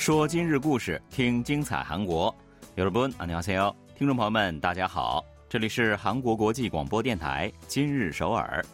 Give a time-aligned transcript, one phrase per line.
[0.00, 2.34] 说今日故事，听精彩韩国。
[2.76, 3.74] 여러분，안녕하세 요。
[3.96, 8.64] 听众朋友们，大家好，这里是韩国国际广播电台今日首尔。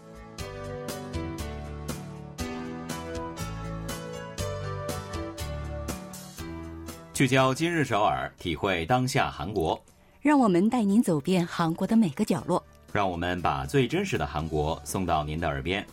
[7.12, 9.80] 聚焦今日首尔，体会当下韩国。
[10.20, 12.62] 让我们带您走遍韩国的每个角落。
[12.92, 15.86] 让我们把最真实的韩国送到您的耳边。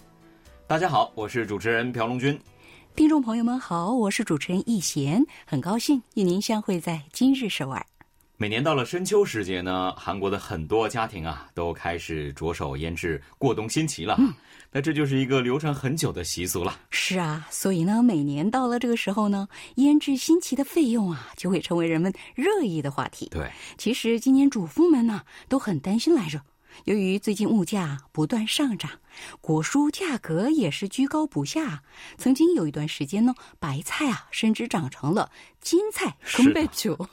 [0.65, 2.39] 大家好，我是主持人朴龙军。
[2.96, 7.84] 听众朋友们好，我是主持人易贤，很高兴与您相会在今日首尔。
[8.36, 14.14] 每年到了深秋时节呢，韩国的很多家庭啊都开始着手腌制过冬新奇了。
[14.20, 14.32] 嗯，
[14.70, 16.78] 那这就是一个流传很久的习俗了。
[16.90, 23.28] 是啊，所以呢，每年到了这个时候呢，腌制新奇的费用啊就会成为人们热议的话题。
[23.32, 26.40] 对，其实今年主妇们呢都很担心来着。
[26.84, 28.90] 由于最近物价不断上涨，
[29.40, 31.82] 果蔬价格也是居高不下。
[32.18, 36.14] 曾经有一段时间呢，白菜啊甚至长成了金菜。
[36.24, 36.42] 是，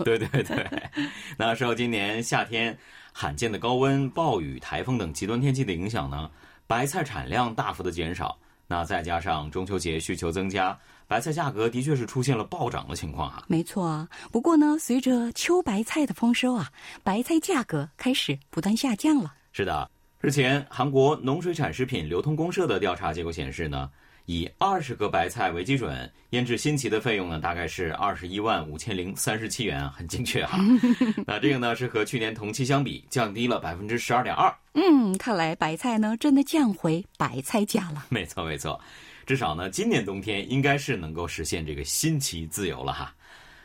[0.04, 0.90] 对对对。
[1.38, 2.78] 那受今年夏天
[3.14, 6.30] 罕见的高温、暴雨、台风等极端天气的影响呢，
[6.68, 8.38] 白菜产量大幅的减少。
[8.68, 13.44] 那再加上中秋节需求增加，白菜价格的确是出现了暴涨的情况啊。
[13.48, 16.72] 没错啊，不过呢，随着秋白菜的丰收啊，
[17.04, 19.34] 白菜价格开始不断下降了。
[19.54, 19.90] 是的，
[20.22, 23.90] 日前韩国农水产食品流通公社的调查结果显示呢，
[24.26, 30.58] 以二十个白菜为基准腌制新奇的费用呢，大概是二十一万五千零三十七元，很精确哈。
[31.28, 34.54] 那这个呢是和去年同期相比降低了百分之十二点二。
[34.74, 38.06] 嗯，看来白菜呢真的降回白菜价了。
[38.08, 38.80] 没错没错，
[39.26, 43.14] 至少呢今年冬天应该是能够实现这个新奇自由了哈。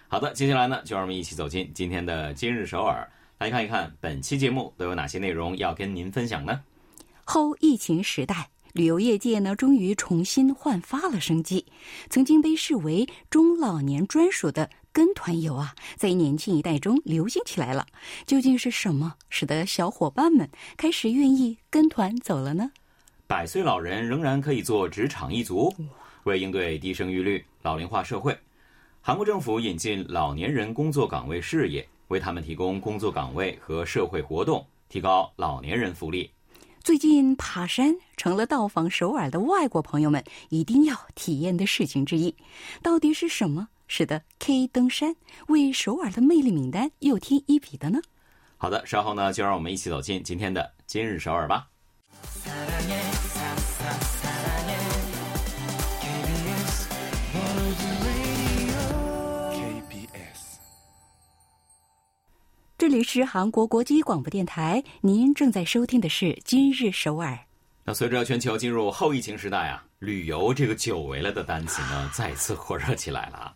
[0.09, 3.09] 好的，接下来呢就让我们一起走进今天的今日首尔。
[3.39, 6.59] 来看一看本期节目都有哪些内容要跟您分享呢？
[7.25, 11.67] 后疫情时代，旅游业界呢终于重新焕发了生机。
[12.09, 17.87] 曾经被视为中老年专属的跟团游啊，在年轻一代中流行起来了。
[18.25, 22.71] 究竟是什么使得小伙伴们开始愿意跟团走了呢？
[23.27, 25.71] 百岁老人仍然可以做职场一族。
[26.25, 28.37] 为应对低生育率、老龄化社会，
[29.03, 31.87] 韩国政府引进老年人工作岗位事业。
[32.09, 36.31] 为他们提供工作岗位和社会活动，提高老年人福利。
[36.83, 42.33] 最近爬山成了到访首尔的外国朋友们一定要体验的事情之一。
[42.81, 45.17] 到底是什么使得 K 登山
[45.49, 48.01] 为首尔的魅力名单又添一笔的呢？
[48.57, 51.67] 好的，稍后呢就让我们一起走进今天的今日首尔吧。
[62.89, 67.33] 这里是韩国国际广播电台，您正在收听的是《今日首尔》。
[67.83, 73.53] 那随着全球进入后疫情时代啊，旅游这个久违了的单词呢，再次火热起来了。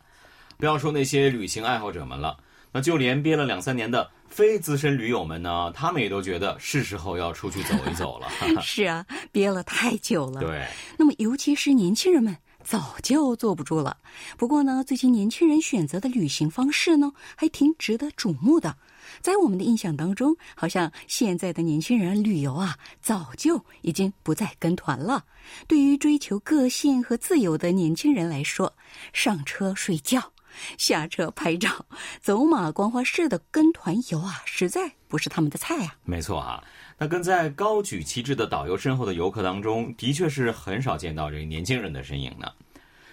[0.58, 2.36] 不要说那些旅行爱好者们了，
[2.72, 8.26] 那就连憋了两三年的非资深驴友们呢，他们也都觉得是时候要出去走一走了。
[8.60, 10.40] 是啊，憋了太久了。
[10.40, 10.66] 对。
[10.98, 12.36] 那么，尤其是年轻人们。
[12.62, 13.96] 早就坐不住了。
[14.36, 18.76] 不过呢，最近年轻人选择的旅行方式呢，还挺值得瞩目的。
[19.20, 25.24] 在我们的印象当中，好像现在的年轻人旅游啊，早就已经不再跟团了。
[25.66, 28.74] 对于追求个性和自由的年轻人来说，
[29.12, 30.32] 上车睡觉。
[30.76, 31.86] 下车拍照、
[32.20, 35.94] 走马观花式的跟团游啊，实在不是他们的菜啊。
[36.02, 36.62] 没错啊，
[36.98, 42.50] 那跟在高举旗帜的导游身后的游客当中，的确是很少见到这个年轻人的身影呢。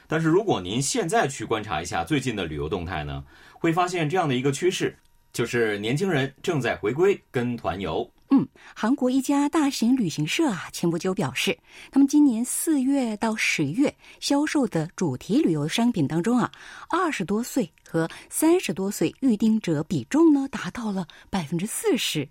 [0.08, 4.98] 但是如果您现在去观察一下最近的旅游动态呢，会发现这样的一个趋势，
[5.38, 8.10] 就是年轻人正在回归跟团游。
[8.30, 8.46] 嗯，
[8.76, 11.58] 韩国一家大型旅行社啊，前不久表示，
[11.92, 16.52] 他们今年四月到十月销售的主题旅游商品当中啊，
[16.90, 22.28] 二十多岁和三十多岁预订者比重呢达到了百分之四十。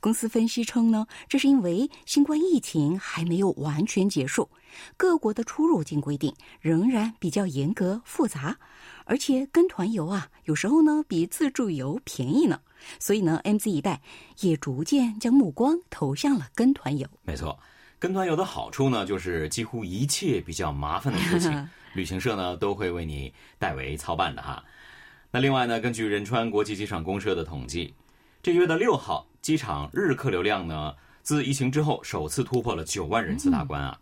[0.00, 4.50] 公司分析称呢，这是因为新冠疫情还没有完全结束，
[4.98, 8.58] 各国的出入境规定仍然比较严格复杂，
[9.06, 12.60] 而且跟团游啊，有时候呢比自助游便宜呢。
[12.98, 14.00] 所以呢，MZ 一代
[14.40, 17.06] 也逐渐将目光投向了跟团游。
[17.22, 17.58] 没错，
[17.98, 24.62] 跟团游的好处呢，就是几乎一切比较麻烦的事情， 旅行社呢都会为你代为操办的哈。
[25.30, 27.94] 那另外呢，根据仁川国际机场公社的统计，
[28.42, 33.98] 这个月的六号，机场日客流量呢，自疫情之后首次突破了九万人次大关啊。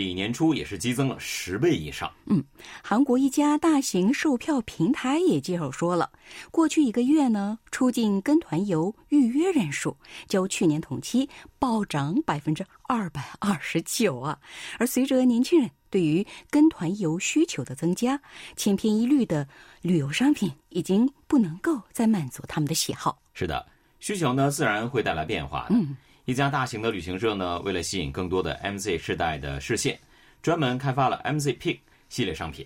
[0.00, 2.10] 比年初也是激增了十倍以上。
[2.24, 2.42] 嗯，
[2.82, 6.10] 韩国一家大型售票平台也介绍说了，
[6.50, 9.94] 过去一个月呢，出境跟团游预约人数
[10.26, 14.38] 较去年同期暴涨百分之二百二十九啊。
[14.78, 18.18] 而随着年轻人对于跟团游需求的增加，
[18.56, 19.46] 千篇一律的
[19.82, 23.20] 旅游商品已经不能够再满足他们的喜好。
[23.34, 23.66] 是的，
[23.98, 25.66] 需求呢自然会带来变化。
[25.68, 25.94] 嗯，
[26.30, 29.98] 一家大型的旅行社呢，为了吸引更多的 MZ 世代的视线，
[30.40, 32.64] 专门开发了 MZ Pick 系列商品。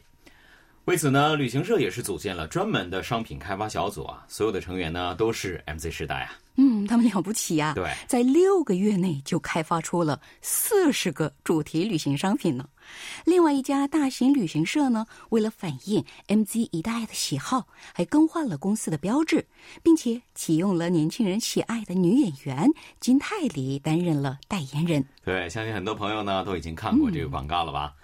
[0.85, 6.39] 为此呢，旅行社也是组建了专门的商品开发小组啊，所有的成员呢都是 MZ 世代啊。
[6.57, 12.69] 嗯，他们了不起呀、对，在六个月内就开发出了四十个主题旅行商品呢。
[13.25, 19.47] 另外一家大型旅行社呢，为了反映 MZ 一代的喜好，还更换了公司的标志，
[19.83, 22.69] 并且启用了年轻人喜爱的女演员
[23.01, 25.05] 金泰梨担任了代言人。
[25.25, 27.95] 对，相信很多朋友呢都已经看过这个广告了吧？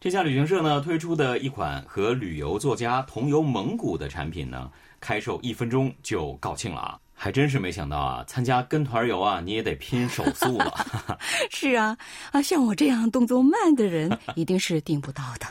[0.00, 6.98] 这家旅行社呢推出的一款和旅游作家同游蒙古的产品呢，开售一分钟就告罄了啊！
[7.22, 10.74] 还真是没想到啊，参加跟团游啊，你也得拼手速了。
[11.50, 11.96] 是啊，
[12.32, 15.46] 啊，像我这样动作慢的人， 一定是订不到的。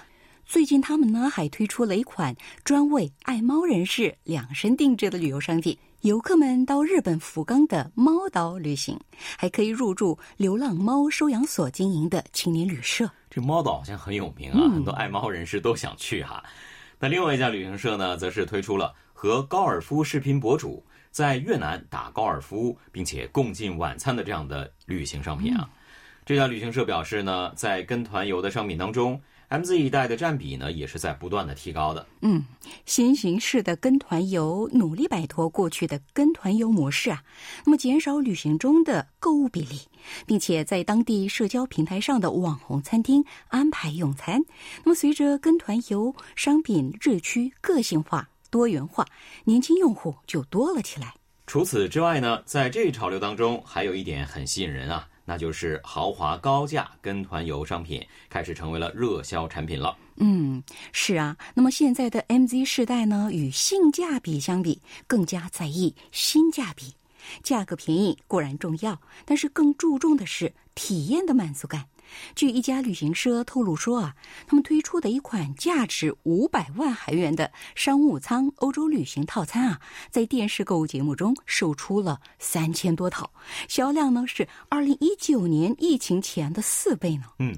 [0.45, 2.35] 最近他们呢还推出了一款
[2.65, 5.77] 专为爱猫人士量身定制的旅游商品。
[6.01, 8.99] 游客们到日本福冈的猫岛旅行，
[9.37, 13.09] 还可以入住流浪猫收养所经营的青年旅社。
[13.29, 16.43] 这猫岛好像很有名啊，很多爱猫人士都想去哈。
[16.99, 25.69] 那另外一家旅行社呢，则是推出了和高尔夫视频博主在越南打高尔夫，并且共进晚餐的这样的旅行商品啊。
[26.25, 29.19] 这家旅行社表示呢，在跟团游的商品当中
[29.49, 32.05] ，MZ 一代的占比呢也是在不断的提高的。
[32.21, 32.45] 嗯，
[32.85, 37.23] 新形式的跟团游努力摆脱过去的跟团游模式啊，
[37.65, 39.81] 那么减少旅行中的购物比例，
[40.25, 44.39] 并且在当地社交平台上的网红餐厅安排用餐。
[44.85, 49.03] 那么随着跟团游商品日趋个性化、多元化，
[49.43, 51.15] 年轻用户就多了起来。
[51.47, 59.97] 除此之外呢，在这一潮流当中，还有一点很吸引人啊，那就是豪华高价跟团游商品开始成为了热销产品了。
[60.17, 60.61] 嗯，
[60.91, 61.35] 是啊。
[61.53, 66.93] 那么现在的 MZ 世代呢，与性价比相比，更加在意性价比。
[67.43, 71.85] 价格便宜固然重要，但是更注重的是体验的满足感。
[72.35, 74.15] 据一家旅行社透露说啊，
[74.47, 83.31] 他们推出的一款价值五百万韩元的商务舱欧洲旅行套餐啊，在电视购物节目中售出了三千多套，
[83.67, 87.23] 销量呢是二零一九年疫情前的四倍呢。
[87.39, 87.57] 嗯，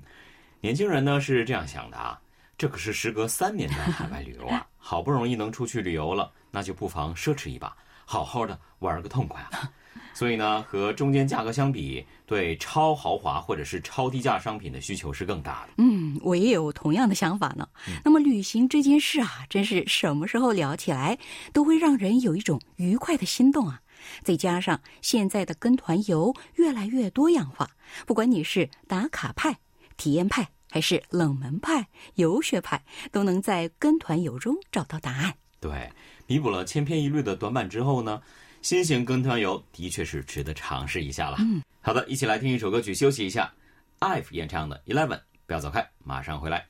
[0.62, 2.20] 年轻人呢是这样想的啊，
[2.58, 7.76] 这可是时隔三年的海外旅游啊， 好不容易能出去旅游了，那就不妨奢侈一把，
[8.06, 9.70] 好好的玩个痛快啊。
[10.14, 15.74] 所以呢，和中间价格相比，对超豪华或者是超低价商品的需求是更大的。
[15.78, 17.68] 嗯，我也有同样的想法呢。
[18.04, 21.18] 那么旅行这件事啊，真是什么时候聊起来
[21.52, 23.82] 都会让人有一种愉快的心动啊。
[24.22, 27.70] 再加上现在的跟团游越来越多样化，
[28.06, 29.58] 不管你是打卡派、
[29.96, 35.34] 体验派，还是冷门派、游学派，都能在跟团游中找到答案。
[35.62, 35.90] 对，
[36.28, 38.22] 弥补了千篇一律的短板之后呢，
[38.64, 41.36] 新型跟团游的确是值得尝试一下了。
[41.42, 43.54] 嗯，好的，一起来听一首歌曲休息一下
[44.00, 46.66] ，IVE 演唱的《Eleven》，不要走开，马上回来。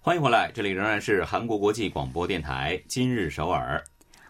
[0.00, 3.84] 欢迎回来，这里仍然是韩国国际广播电台今日首尔。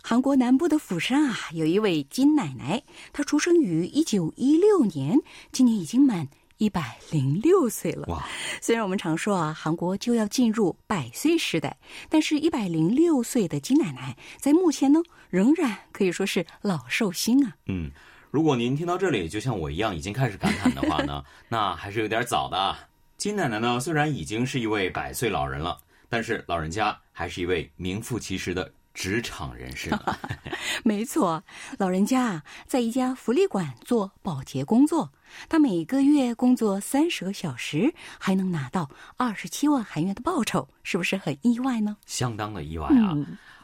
[0.09, 5.21] 韩国南部的釜山啊，有一位金奶奶，她出生于一九一六年，
[5.53, 8.07] 今年已经满一百零六岁了。
[8.09, 8.27] 哇！
[8.63, 11.77] 虽然我们常说啊，韩国就要进入百岁时代，
[12.09, 17.55] 但是一百零六岁的金奶奶在目前呢，仍然可以说是老寿星啊。
[17.67, 17.91] 嗯，
[18.31, 22.79] 如果您听到这里，就像我一样已经开始感叹的话呢， 那还是有点早的啊。
[23.19, 25.77] 金奶奶呢，虽然已经是一位百岁老人了，
[26.09, 30.01] 但是老人家还是一位名副其实的职场人士呢。
[30.83, 31.41] 没错，
[31.79, 35.09] 老人家啊，在一家福利馆做保洁工作，
[35.49, 41.97] 他每个月工作三十个小时，还能拿到二十七万韩元的报酬，是不是很意外呢？
[42.07, 43.15] 相当的意外啊！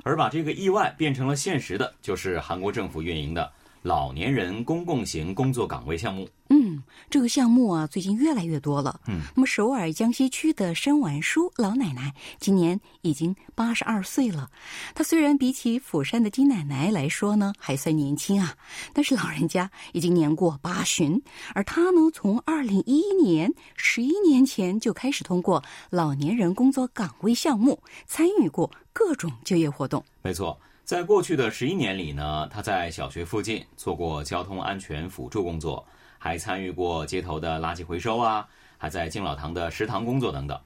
[0.05, 3.51] 而把这个意外变成了现实的，就是韩国政府运营的
[3.85, 6.27] 老年人公共型工作岗位项目。
[6.49, 8.99] 嗯，这个项目啊，最近越来越多了。
[9.07, 14.51] 嗯，那么首尔江西区的申婉淑老奶奶今年已经八十二岁了。
[14.95, 18.57] 她虽然比起釜山的金奶奶来说呢，还算年轻啊，
[18.95, 21.23] 但是老人家已经年过八旬。
[21.55, 30.03] 而她呢，从二零一一年十一年前就开始通过老年人工作岗位项目参与过各种就业活动。
[30.23, 30.59] 没错。
[30.95, 35.85] 在过去的十一年里呢，他在小学附近做过交通安全辅助工作，
[36.21, 38.47] 还参与过街头的垃圾回收啊，
[38.79, 40.57] 还在敬老堂的食堂工作等等。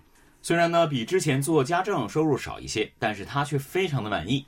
[0.43, 4.45] 虽然呢比之前做家政收入少一些，但是他却非常的满意。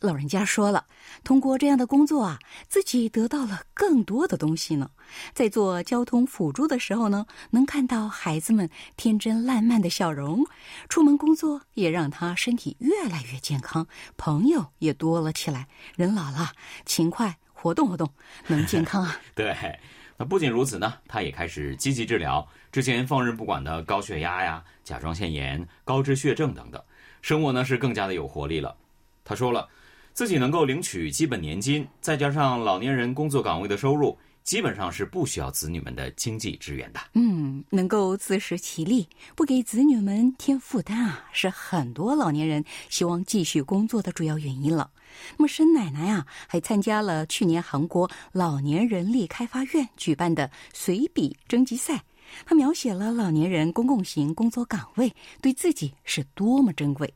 [0.00, 0.86] 老人家说了，
[1.24, 2.38] 通过这样的工作啊，
[2.68, 4.90] 自己得到了更多的东西呢。
[5.32, 10.44] 在做交通辅助的时候呢，能看到孩子们天真烂漫的笑容；
[10.88, 13.86] 出门工作也让他身体越来越健康，
[14.16, 15.68] 朋友也多了起来。
[15.94, 16.52] 人老了，
[16.84, 18.10] 勤快活动活动，
[18.48, 19.16] 能健康啊。
[19.34, 19.54] 对，
[20.16, 26.82] 那不仅如此呢，他也开始积极治疗之前放任不管的高血压呀、甲状腺炎、高脂血症等等，
[27.22, 28.76] 生活呢是更加的有活力了。
[29.24, 29.68] 他说了，
[30.16, 37.00] 自己能够领取基本年金，再加上老年人工作岗位的收入，基本上是不需要子女们的经济支援的。
[37.12, 44.90] 嗯，能够自食其力，不给子女们添负担啊，是很多老年人希望继续工作的主要原因了。
[45.36, 52.02] 那么，申奶奶啊，还参加了去年韩国老年人力开发院举办的随笔征集赛，
[52.46, 57.12] 她描写了老年人公共型工作岗位对自己是多么珍贵。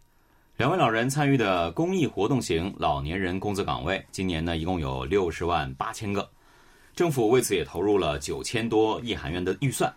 [0.61, 6.31] 两位老人参与的公益活动型老年人工作岗位，今年呢一共有六十万八千个，
[6.95, 9.91] 政府为此也投入了九千多亿韩元的预算，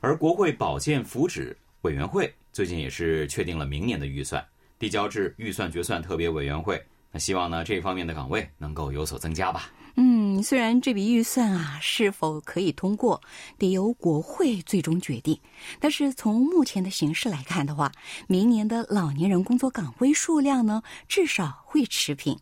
[0.00, 4.44] 而国会保健福祉委员会最近也是确定了明年的预算，
[4.80, 9.70] 递交至预算决算特别委员会，那希望呢这方面的岗位能够有所增加吧。
[9.96, 13.20] 嗯，虽然这笔预算啊是否可以通过，
[13.58, 15.38] 得由国会最终决定，
[15.80, 17.90] 但是从目前的形势来看的话，
[18.28, 22.38] 明年的老年人工作岗位数量呢，至少会持平。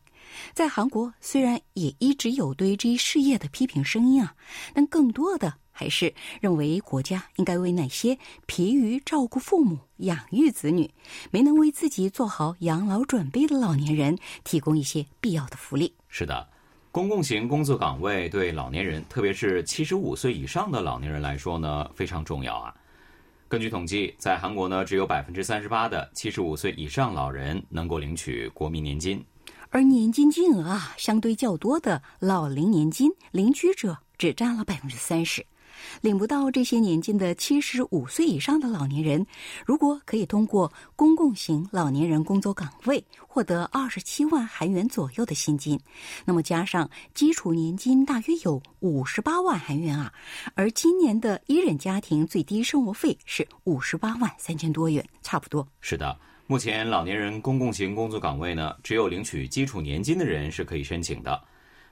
[0.53, 4.35] 在韩国，虽然也一直有对这一事业的批评声音啊，
[4.75, 10.91] 但更多的还是认为国家应该为那些疲于照顾父母、养育子女、
[11.31, 15.95] 没能为自己做好养老准备的老年人提供一些必要的福利。
[16.09, 16.49] 是的。
[16.91, 22.75] 公共型工作岗位对老年人，特别是七十五岁以上的老年人来说呢，非常重要啊。
[23.47, 29.25] 根据统计，在韩国呢，只有百分之三十八的七十五岁以上老人能够领取国民年金，
[29.69, 35.47] 而年金金额啊相对较多的老龄年金领取者只占了百分之三十。
[36.01, 39.27] 领不到这些年金的七十五岁以上的老年人，
[39.67, 45.79] 如果可以通过公共型老年人工作岗位获得二十七万韩元左右的薪金，
[46.25, 50.13] 那么加上基础年金大约有五十八万韩元啊。
[50.55, 55.67] 而今年的一人家庭最低生活费是五十八万三千多元，差不多。
[55.81, 61.41] 是的，目前老年人公共型工作岗位呢，只有领取基础年金的人是可以申请的。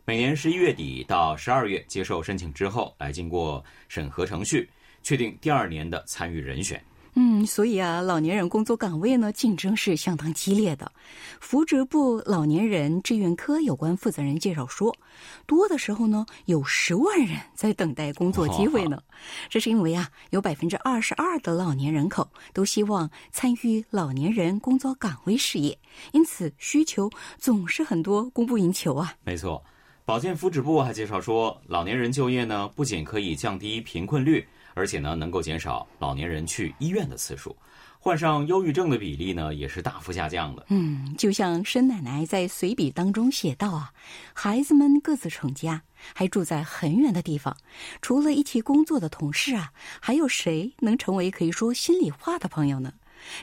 [0.08, 4.70] 每年十一月底到十二月接受申请之后，来经过审核程序，
[5.02, 6.80] 确定第二年的参与人选。
[7.14, 10.92] 嗯，所以啊，老年人工作岗位呢竞争是相当激烈的。
[11.40, 14.96] 扶植部老年人志愿科有关负责人介绍说，
[15.44, 19.02] 多的时候呢有十万人在等待工作机会呢。
[19.48, 25.76] 这是因为啊，有百分之二十二的老年人口都希望参与老年人工作岗位事业，
[26.12, 29.12] 因此需求总是很多，供不应求啊。
[29.24, 29.60] 没错。
[30.06, 37.56] 保健福祉部还介绍说，老年人就业呢，不仅可以降低贫困率，而且呢，能够减少老年人去医院的次数，
[37.98, 40.64] 患上忧郁症的比例呢，也是大幅下降的。
[40.68, 43.92] 嗯，就像申奶奶在随笔当中写道啊，
[44.32, 45.82] 孩子们各自成家，
[46.14, 47.56] 还住在很远的地方，
[48.00, 52.92] 除了一起工作的同事啊，还有谁能成为可以说心里话的朋友呢？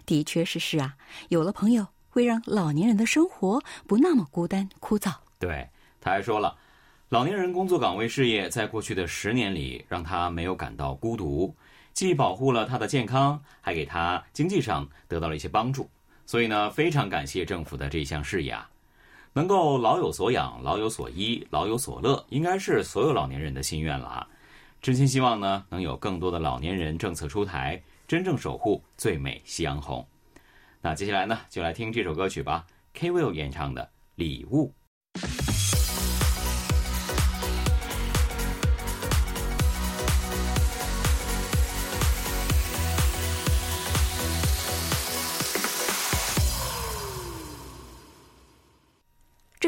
[0.05, 0.96] 的确是是啊，
[1.27, 5.13] 有了朋友，会让老年人的生活不那么孤单枯燥。
[5.38, 5.67] 对。
[6.04, 6.54] 他还说了，
[7.08, 11.56] 老年人工作岗位事业在过去的十年里，让他没有感到孤独，
[11.94, 15.90] 既保护了他的健康，还给他经济上得到了一些帮助。
[16.26, 18.70] 所以呢，非常感谢政府的这项事业啊，
[19.32, 24.28] 能够老有所养、老有所依、老有所乐，应该是所有老年人的心愿了啊！
[24.82, 30.06] 真心希望呢，能有更多的老年人政策出台，真正守护最美夕阳红。
[30.82, 33.82] 那接下来呢，就来听这首歌曲吧，K Will 演唱的
[34.16, 34.68] 《礼物》。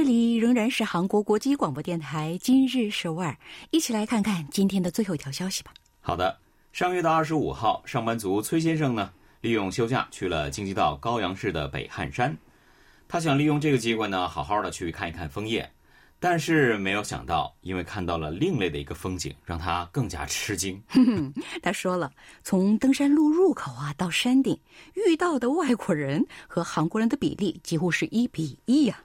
[0.05, 3.35] 里仍然是韩国国际广播电台今日首尔，
[3.71, 5.73] 一起来看看今天的最后一条消息吧。
[5.99, 6.37] 好的，
[6.71, 12.37] 上月的二十五号，上班族崔先生呢，利用休假去了京畿道高阳市的北汉山，
[13.07, 15.67] 他想利用这个机会呢，好好的去看一看枫叶，
[16.19, 20.79] 但是没有想到，因为看到了另类的一个风景，让他更加吃惊。
[21.63, 22.11] 他说了，
[22.43, 24.55] 从登山路入口啊到山顶，
[24.93, 28.99] 遇到的外国人和韩国人的比例几乎是一比一呀。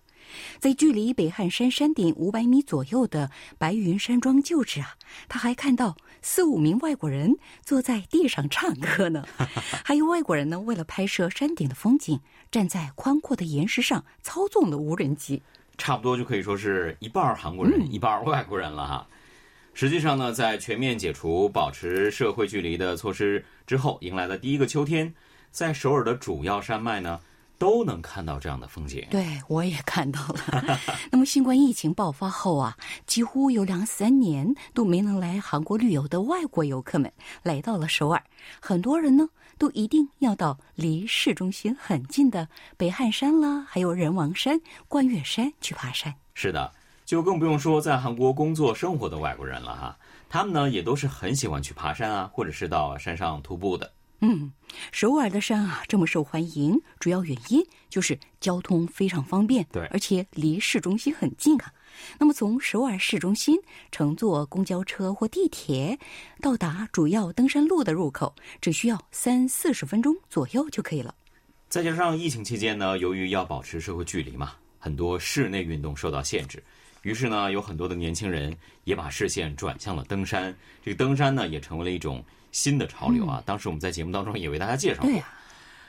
[0.59, 4.95] 在距离北汉山山顶五百米左右的白云山庄旧址啊，
[5.29, 9.25] 他还看到四五名外国人坐在地上唱歌呢。
[9.85, 12.21] 还有外国人呢，为了拍摄山顶的风景，
[12.51, 15.43] 站在宽阔的岩石上操纵了无人机。
[15.79, 19.07] 差不多就可以说是一半韩国人，一半外国人了哈。
[19.73, 25.15] 实际上呢，在全面解除保持社会距离的措施之后，迎来了第一个秋天，
[25.51, 27.21] 在首尔的主要山脉呢。
[27.61, 29.07] 都能看到这样的风景。
[29.11, 30.79] 对，我也看到了。
[31.12, 32.75] 那么，新冠疫情爆发后啊，
[33.07, 37.12] 几乎有两三年都没能来韩国旅游的外国游客们
[37.43, 38.23] 来到了首尔。
[38.61, 42.49] 很多人呢，都一定要到离市中心很近的
[42.79, 46.14] 北汉山啦，还有人王山、冠岳山去爬山。
[46.33, 46.73] 是的，
[47.05, 49.99] 就更不用说在韩国工作生活的外国人了哈。
[50.31, 53.93] 他们呢，也都是很喜欢去爬山啊，或者是到山上徒步的。
[54.23, 54.53] 嗯，
[54.93, 61.73] 首尔的山啊这么受欢迎，主要原因就是交通非常方便，对，而且离市中心很近啊。
[62.19, 63.59] 那么从首尔市中心
[63.91, 65.99] 乘坐公交车或地铁
[66.41, 71.15] 到达主要登山路的入口，只需要三四十分钟左右就可以了。
[71.69, 76.62] 再加上疫情期间呢，由于要保持社会距离嘛，很多室内运动受到限制。
[77.03, 80.55] 于是呢，有很多的年轻人也把视线转向了登山。
[80.85, 83.42] 这个登山呢，也成为了一种新的潮流啊。
[83.47, 85.11] 当时我们在节目当中也为大家介绍过。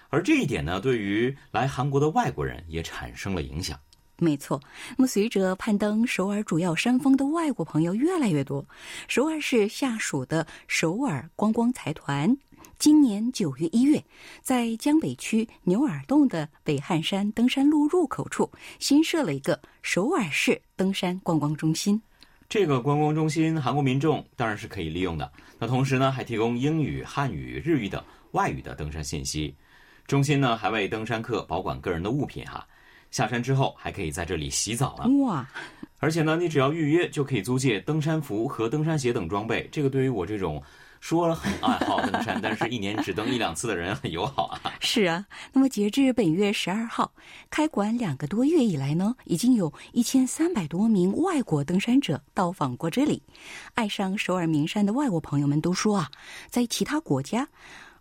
[0.09, 3.79] 而这一点呢，对于来韩国的外国人也产生了影响。
[4.17, 4.61] 没错。
[4.97, 8.63] 那么，随着攀登首尔主要山峰的外国朋友越来越多，
[9.07, 12.37] 首尔市下属的首尔观光财团。
[12.77, 14.03] 今年九月一月，
[14.41, 21.99] 在江北区牛耳洞的北汉山登山路入口处新设了一个首尔市登山观光中心。
[22.49, 25.31] 这个观光中心，韩国民众当然是可以利用的。
[25.61, 29.53] 那同时呢，还提供英语、汉语、日语等外语的登山信息。
[30.07, 32.67] 中心呢，还为登山客保管个人的物品哈。
[33.11, 35.07] 下山之后，还可以在这里洗澡了。
[35.23, 35.47] 哇！
[35.99, 39.69] 而且呢，你只要预约就可以租借登山服和登山鞋等装备。
[39.71, 40.63] 这个对于我这种。
[41.01, 44.61] 说了很爱好登山，但是一年只登一两次的人很友好啊。
[44.79, 47.11] 是啊，那么截至本月十二号
[47.49, 53.21] 开馆两个多月以来呢，已经有一千三百多名外国登山者到访过这里。
[53.73, 56.09] 爱上首尔名山的外国朋友们都说啊，
[56.49, 57.47] 在其他国家，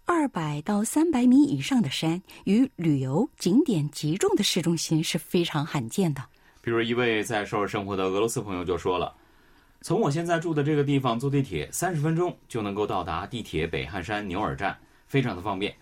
[0.04, 6.22] 二百到三百米以上的山与旅游景点集中的市中心是非常罕见的。
[6.60, 9.16] 比如一位在首尔生活的俄罗斯朋友就说了。
[9.82, 15.74] 从我现在住的这个地方坐地铁三十分钟就能够到达地铁北汉山牛耳站，非常的方便。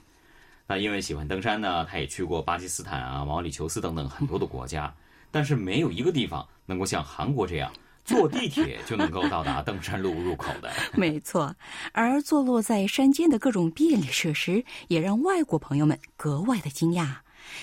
[0.69, 4.95] 那因为喜欢登山呢，他也去过巴基斯坦啊、毛里求斯等等很多的国家，
[5.33, 7.73] 但是没有一个地方能够像韩国这样
[8.05, 10.71] 坐地铁就能够到达登山路入口的。
[10.95, 11.57] 没错，
[11.93, 17.17] 而坐落在山间的各种便利设施，也让外国朋友们格外的惊讶。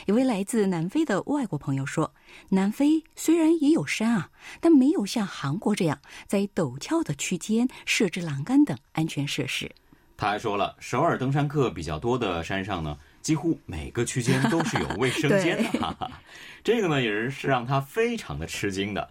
[0.06, 2.14] 一位来自南非的外国朋友说
[2.50, 9.72] ：“南非虽然也有山啊，但没有像韩国这样在陡峭的区间设置栏杆等安全设施。”
[10.18, 16.12] 他还说了，首尔登山客比较多的山上呢，几乎每个区间都是有卫生间的。
[16.64, 19.10] 这个呢，也是是让他非常的吃惊的。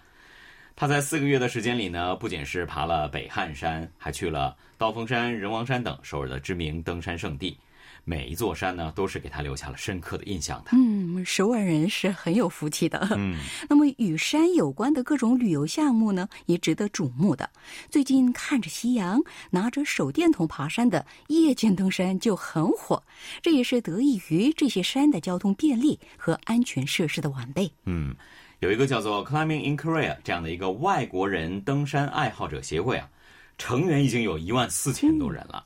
[0.75, 7.57] 他在四个月的时间里呢，不仅是爬了北汉山，还去了刀锋山、仁王山等首尔的知名登山圣地。
[8.05, 10.71] 每一座山呢，都是给他留下了深刻的印象的。
[10.73, 13.09] 嗯，首尔人是很有福气的。
[13.17, 13.39] 嗯，
[13.69, 17.49] 那么与山有关的各种旅游项目呢，也值得瞩目的。
[17.91, 23.03] 最近看着夕阳，拿着手电筒爬山的夜间登山就很火，
[23.41, 27.71] 这也是得益于这些山的交通便利和安全设施的完备。
[27.85, 28.15] 嗯，
[28.61, 33.09] 有一个叫做 Climbing in Korea 这样的一个外国人登山爱好者协会啊，
[33.57, 35.65] 成员已经有一万四千多人了。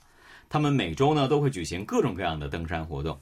[0.48, 3.18] 他们每周呢都会举行各种各样的登山活动，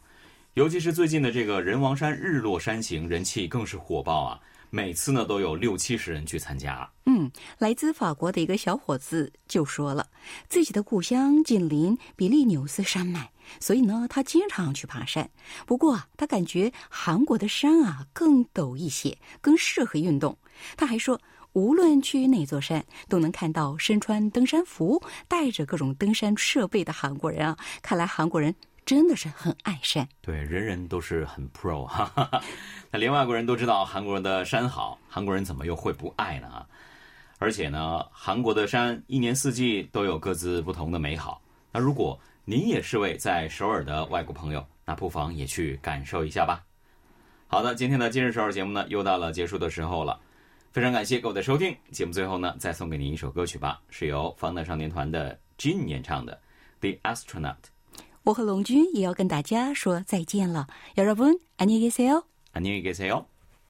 [0.55, 4.41] 尤其是最近的这个人王山日落山行，人气更是火爆啊！
[4.71, 6.89] 每次呢都有六七十人去参加。
[7.07, 10.07] 嗯，来自法国的一个小伙子就说了，
[10.49, 15.29] 自己的故乡紧邻比利牛斯山脉，所以呢他经常去爬山。
[15.67, 20.37] 不过啊他感觉韩国的山啊更陡一些，更适合运动。
[20.77, 21.21] 他还说。
[21.57, 27.57] 无论去哪座山，都能看到身穿登山服、带着各种登山设备的韩国人啊！
[27.81, 30.07] 看来韩国人真的是很爱山。
[30.21, 32.13] 对，人人都是很 pro 哈。
[32.91, 36.67] 那连外国人都知道韩国人的山好，韩国人怎么又会不爱呢？
[37.39, 41.41] 而且呢，韩国的山一年四季都有各自不同的美好。
[41.73, 46.63] 那如果您也是位在首尔的外国朋友，那不妨也去感受一下吧。
[47.47, 50.21] 好的，今天的今日首尔节目呢，又到了结束的时候了。
[50.76, 56.40] 非常感谢各位的收听，节目最后呢，再送给您一首歌曲吧，是由防弹少年团的 Jin 演唱的《
[56.94, 57.56] The Astronaut》。
[58.24, 63.26] 我和龙君也要跟大家说再见了，여러분안녕히계세 요， 안녕히계세 요。